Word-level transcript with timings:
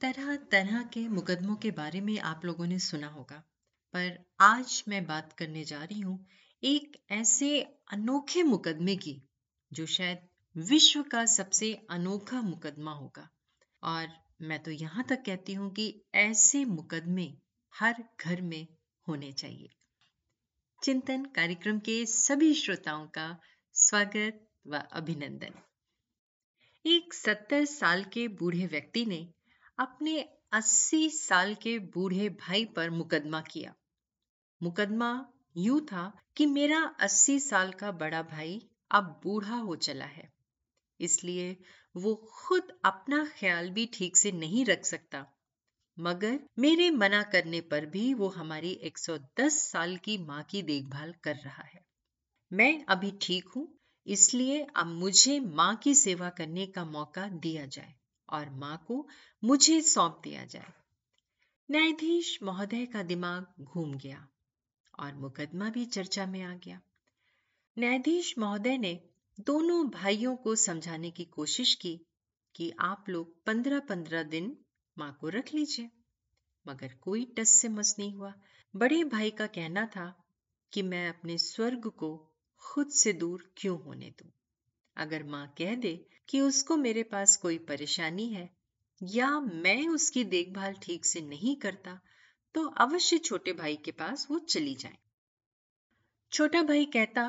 तरह 0.00 0.36
तरह 0.36 0.82
के 0.82 1.08
मुकदमों 1.08 1.56
के 1.56 1.70
बारे 1.70 2.00
में 2.00 2.18
आप 2.18 2.44
लोगों 2.44 2.66
ने 2.66 2.78
सुना 2.78 3.06
होगा। 3.06 3.36
पर 3.92 4.24
आज 4.40 4.84
मैं 4.88 5.06
बात 5.06 5.32
करने 5.32 5.64
जा 5.64 5.84
रही 5.84 6.00
हूँ 6.00 6.26
एक 6.62 7.04
ऐसे 7.10 7.60
अनोखे 7.90 8.42
मुकदमे 8.42 8.96
की, 8.96 9.22
जो 9.72 9.86
शायद 9.86 10.18
विश्व 10.56 11.02
का 11.02 11.26
सबसे 11.26 11.86
अनोखा 11.90 12.42
मुकदमा 12.42 12.92
होगा। 12.92 13.28
और 13.82 14.08
मैं 14.42 14.62
तो 14.62 14.70
यहाँ 14.70 15.04
तक 15.04 15.22
कहती 15.26 15.52
हूँ 15.52 15.70
कि 15.72 16.04
ऐसे 16.14 16.64
मुकदमे 16.64 17.34
हर 17.74 18.04
घर 18.20 18.40
में 18.40 18.66
होने 19.08 19.32
चाहिए। 19.32 19.68
चिंतन 20.84 21.24
कार्यक्रम 21.24 21.78
के 21.78 22.06
सभी 22.06 22.54
श्रोताओं 22.54 23.06
का 23.06 23.40
स्वागत 23.72 24.46
व 24.66 24.76
अभिनंदन। 24.76 25.54
एक 26.86 27.14
सत्तर 27.14 27.64
साल 27.64 28.04
के 28.04 28.28
बूढ़े 28.28 28.66
व्यक्ति 28.66 29.06
ने 29.06 29.34
अपने 29.78 30.28
80 30.52 31.10
साल 31.10 31.54
के 31.54 31.78
बूढ़े 31.78 32.28
भाई 32.28 32.64
पर 32.64 32.90
मुकदमा 32.90 33.40
किया। 33.40 33.74
मुकदमा 34.62 35.10
यूँ 35.56 35.80
था 35.80 36.12
कि 36.36 36.46
मेरा 36.46 36.96
80 37.00 37.38
साल 37.40 37.72
का 37.72 37.92
बड़ा 37.92 38.22
भाई 38.22 38.70
अब 38.90 39.20
बूढ़ा 39.24 39.56
हो 39.56 39.76
चला 39.76 40.04
है। 40.04 40.28
इसलिए 41.00 41.56
वो 41.94 42.14
खुद 42.14 42.72
अपना 42.84 43.24
ख्याल 43.38 43.70
भी 43.70 43.86
ठीक 43.86 44.16
से 44.16 44.32
नहीं 44.32 44.64
रख 44.64 44.84
सकता। 44.84 45.24
मगर 45.98 46.38
मेरे 46.58 46.90
मना 46.90 47.22
करने 47.22 47.60
पर 47.60 47.86
भी 47.86 48.14
वो 48.14 48.28
हमारी 48.28 48.72
110 48.84 49.62
साल 49.72 49.96
की 49.96 50.18
माँ 50.18 50.42
की 50.42 50.62
देखभाल 50.62 51.14
कर 51.24 51.36
रहा 51.36 51.62
है। 51.62 51.80
मैं 52.52 52.84
अभी 52.84 53.12
ठीक 53.22 53.48
हूँ, 53.48 53.78
इसलिए 54.06 54.66
अब 54.76 54.86
मुझे 54.86 55.40
माँ 55.40 55.76
की 55.76 55.94
सेवा 55.94 56.30
करने 56.30 56.66
का 56.66 56.84
मौका 56.84 57.28
दिया 57.28 57.66
जाए। 57.66 57.97
और 58.30 58.50
माँ 58.50 58.84
को 58.88 59.08
मुझे 59.44 59.80
सौंप 59.82 60.20
दिया 60.24 60.44
जाए। 60.44 60.72
न्यायाधीश 61.70 62.38
महोदय 62.42 62.86
का 62.86 63.02
दिमाग 63.02 63.46
घूम 63.60 63.94
गया 63.94 64.28
और 64.98 65.14
मुकदमा 65.14 65.70
भी 65.70 65.84
चर्चा 65.86 66.26
में 66.26 66.42
आ 66.42 66.54
गया। 66.54 66.80
न्यायाधीश 67.78 68.34
महोदय 68.38 68.78
ने 68.78 69.08
दोनों 69.40 69.90
भाइयों 69.90 70.36
को 70.36 70.54
समझाने 70.54 71.10
की 71.10 71.24
कोशिश 71.24 71.74
की 71.74 72.00
कि 72.54 72.72
आप 72.80 73.04
लोग 73.08 73.44
पंद्रह 73.44 73.80
पंद्रह 73.80 74.22
दिन 74.22 74.56
माँ 74.98 75.18
को 75.20 75.28
रख 75.28 75.54
लीजिए, 75.54 75.90
मगर 76.66 76.94
कोई 76.94 77.24
टस 77.38 77.48
से 77.48 77.68
मस 77.68 77.94
नहीं 77.98 78.12
हुआ। 78.14 78.34
बड़े 78.76 79.04
भाई 79.04 79.30
का 79.30 79.46
कहना 79.46 79.86
था 79.86 80.24
कि 80.72 80.82
मैं 80.82 81.08
अपने 81.08 81.38
स्वर्ग 81.38 81.88
को 81.88 82.30
खुद 82.58 82.88
से 82.88 83.12
दूर 83.12 83.52
क्यों 83.56 83.82
होने 83.82 84.10
दूँ? 84.10 84.30
अगर 84.98 85.22
माँ 85.22 85.46
कह 85.58 85.74
दे 85.76 85.94
कि 86.28 86.40
उसको 86.40 86.76
मेरे 86.76 87.02
पास 87.02 87.36
कोई 87.36 87.58
परेशानी 87.58 88.28
है 88.28 88.48
या 89.00 89.28
मैं 89.40 89.88
उसकी 89.88 90.24
देखभाल 90.26 90.74
ठीक 90.82 91.04
से 91.04 91.20
नहीं 91.20 91.56
करता 91.56 91.98
तो 92.54 92.64
अवश्य 92.78 93.18
छोटे 93.18 93.52
भाई 93.52 93.76
के 93.76 93.90
पास 93.90 94.26
वो 94.30 94.38
चली 94.38 94.74
जाए। 94.74 94.96
छोटा 96.32 96.62
भाई 96.62 96.84
कहता 96.86 97.28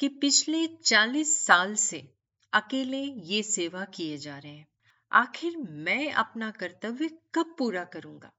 कि 0.00 0.08
पिछले 0.08 0.66
चालीस 0.66 1.36
साल 1.46 1.74
से 1.74 2.06
अकेले 2.52 3.02
ये 3.26 3.42
सेवा 3.42 3.84
किए 3.84 4.18
जा 4.18 4.38
रहे 4.38 4.52
हैं। 4.52 4.66
आखिर 5.12 5.56
मैं 5.58 6.10
अपना 6.12 6.50
कर्तव्य 6.50 7.08
कब 7.34 7.54
पूरा 7.58 7.84
करूँगा? 7.84 8.32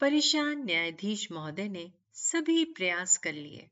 परेशान 0.00 0.64
न्यायाधीश 0.64 1.30
महोदय 1.32 1.68
ने 1.68 1.90
सभी 2.14 2.64
प्रयास 2.66 3.16
कर 3.18 3.32
लिए, 3.32 3.68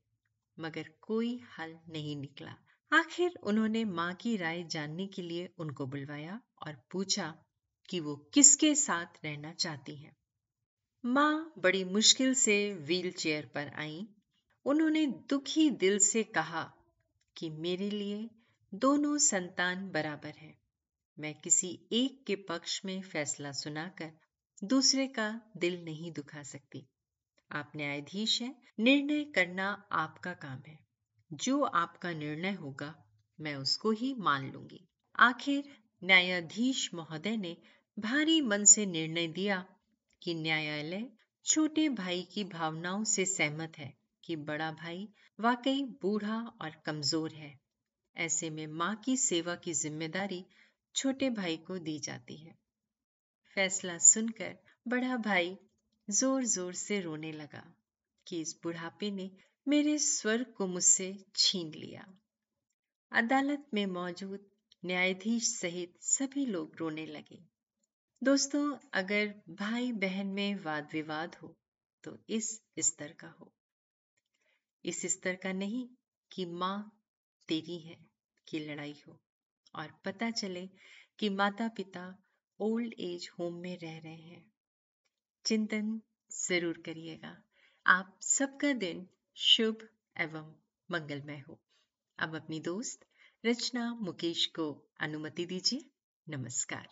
मगर 0.58 0.88
कोई 1.00 1.40
हल 1.58 1.77
नहीं 1.88 2.16
निकला। 2.16 2.55
आखिर 2.95 3.34
उन्होंने 3.42 3.84
माँ 3.84 4.14
की 4.14 4.37
राय 4.37 4.62
जानने 4.62 5.06
के 5.06 5.23
लिए 5.23 5.55
उनको 5.59 5.87
बुलवाया 5.87 6.41
और 6.67 6.83
पूछा 6.92 7.45
कि 7.89 8.01
वो 8.01 8.17
किसके 8.17 8.75
साथ 8.75 9.06
रहना 9.25 9.53
चाहती 9.53 9.97
हैं। 9.97 10.17
माँ 11.06 11.53
बड़ी 11.59 11.84
मुश्किल 11.84 12.34
से 12.34 12.75
व्हील 12.75 13.12
चेयर 13.12 13.47
पर 13.47 13.69
आई। 13.69 14.09
उन्होंने 14.64 15.06
दुखी 15.06 15.70
दिल 15.70 15.98
से 15.98 16.23
कहा 16.23 16.73
कि 17.36 17.51
मेरे 17.51 17.91
लिए 17.91 18.30
दोनों 18.74 19.18
संतान 19.18 19.91
बराबर 19.91 20.33
है। 20.39 20.58
मैं 21.18 21.35
किसी 21.35 21.89
एक 21.92 22.24
के 22.27 22.36
पक्ष 22.36 22.85
में 22.85 23.02
फैसला 23.02 23.52
सुनाकर 23.52 24.13
दूसरे 24.64 25.07
का 25.07 25.41
दिल 25.57 25.85
नहीं 25.85 26.13
दुखा 26.13 26.42
सकती। 26.42 26.86
आप 27.52 27.73
न्यायाधीश 27.77 28.42
हैं, 28.42 28.63
निर्णय 28.80 29.24
करना 29.24 29.89
आपका 29.92 30.33
काम 30.33 30.63
है। 30.67 30.83
जो 31.30 31.62
आपका 31.62 32.12
निर्णय 32.12 32.52
होगा, 32.52 32.95
मैं 33.39 33.55
उसको 33.57 33.90
ही 33.90 34.14
मान 34.14 34.51
लूँगी। 34.52 34.89
आखिर 35.18 35.64
न्यायाधीश 36.02 36.89
महोदय 36.95 37.36
ने 37.36 37.57
भारी 37.98 38.40
मन 38.40 38.64
से 38.64 38.86
निर्णय 38.86 39.27
दिया 39.29 39.64
कि 40.23 40.35
न्यायालय 40.35 41.07
छोटे 41.45 41.89
भाई 41.89 42.23
की 42.23 42.45
भावनाओं 42.45 43.05
से 43.05 43.24
सहमत 43.27 43.79
है 43.79 43.92
कि 44.24 44.36
बड़ा 44.36 44.70
भाई 44.73 45.08
वाकई 45.39 45.83
बूढ़ा 46.02 46.39
और 46.61 46.70
कमज़ोर 46.86 47.33
है। 47.33 47.61
ऐसे 48.17 48.51
में 48.51 48.67
माँ 48.67 48.95
की 48.96 49.17
सेवा 49.17 49.55
की 49.55 49.73
ज़िम्मेदारी 49.73 50.45
छोटे 50.95 51.30
भाई 51.30 51.56
को 51.56 51.79
दी 51.79 51.98
जाती 51.98 52.36
है। 52.36 52.55
फैसला 53.55 53.98
सुनकर 53.98 54.56
बड़ा 54.89 55.17
भाई 55.17 55.56
ज़ोर 56.08 56.45
ज़ोर 56.45 56.74
से 56.74 57.01
रोने 57.01 57.33
लगा 57.33 57.64
कि 58.27 58.41
इस 58.41 58.58
बुढ़ापे 58.62 59.11
ने 59.11 59.30
मेरे 59.67 59.98
स्वर्ग 59.98 60.47
को 60.52 60.67
मुझसे 60.67 61.07
छीन 61.36 61.73
लिया। 61.75 62.07
अदालत 63.13 63.67
में 63.75 63.85
मौजूद 63.86 64.45
न्यायाधीश 64.85 65.48
सहित 65.51 65.95
सभी 66.02 66.45
लोग 66.47 66.77
रोने 66.77 67.07
लगे। 67.07 67.39
दोस्तों, 68.23 68.77
अगर 68.92 69.35
भाई 69.51 69.92
बहन 69.92 70.27
में 70.27 70.55
वाद 70.55 70.89
विवाद 70.92 71.35
हो 71.35 71.55
तो 72.05 72.17
इस 72.29 72.51
स्तर 72.79 73.13
का 73.13 73.29
हो। 73.30 73.53
इस 74.85 75.03
स्तर 75.07 75.36
का 75.36 75.53
नहीं 75.53 75.86
कि 76.30 76.45
माँ 76.47 77.01
तेरी 77.48 77.79
है, 77.79 77.97
की 78.48 78.58
लड़ाई 78.58 78.97
हो। 79.08 79.19
और 79.74 79.92
पता 80.05 80.30
चले 80.30 80.69
कि 81.19 81.29
माता 81.30 81.69
पिता 81.69 82.07
ओल्ड 82.61 82.95
एज 83.01 83.30
होम 83.39 83.55
में 83.55 83.79
रह 83.79 83.98
रहे 83.98 84.14
हैं। 84.14 84.45
चिंतन 85.45 86.01
ज़रूर 86.30 86.83
करिएगा। 86.86 87.36
आप 87.86 88.19
सबका 88.23 88.73
दिन 88.73 89.07
शुभ 89.36 89.89
एवं 90.17 90.55
मंगलमय 90.90 91.45
हो। 91.48 91.61
अब 92.18 92.36
अपनी 92.36 92.61
दोस्त 92.61 93.06
रचना 93.46 93.95
मुकेश 93.95 94.46
को 94.46 94.86
अनुमति 95.00 95.46
दीजिए। 95.46 95.90
नमस्कार। 96.28 96.89